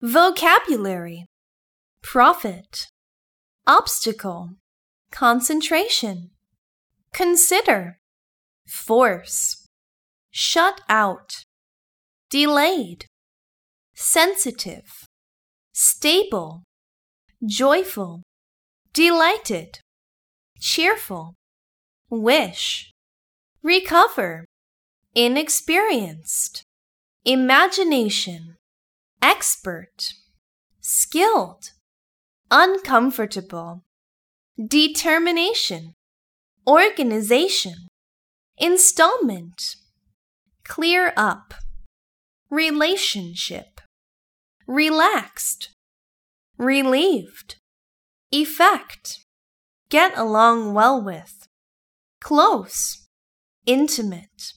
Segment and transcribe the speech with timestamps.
[0.00, 1.26] vocabulary,
[2.02, 2.86] profit,
[3.66, 4.50] obstacle,
[5.10, 6.30] concentration,
[7.12, 7.98] consider,
[8.66, 9.66] force,
[10.30, 11.44] shut out,
[12.30, 13.06] delayed,
[13.94, 15.06] sensitive,
[15.72, 16.62] stable,
[17.44, 18.22] joyful,
[18.92, 19.80] delighted,
[20.60, 21.34] cheerful,
[22.08, 22.92] wish,
[23.62, 24.44] recover,
[25.14, 26.62] inexperienced,
[27.24, 28.57] imagination,
[29.22, 30.12] expert,
[30.80, 31.70] skilled,
[32.50, 33.84] uncomfortable,
[34.66, 35.94] determination,
[36.66, 37.88] organization,
[38.58, 39.76] installment,
[40.64, 41.54] clear up,
[42.50, 43.80] relationship,
[44.66, 45.70] relaxed,
[46.58, 47.56] relieved,
[48.32, 49.24] effect,
[49.88, 51.46] get along well with,
[52.20, 53.06] close,
[53.66, 54.52] intimate.